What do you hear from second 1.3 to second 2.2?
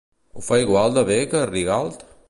que Rigalt?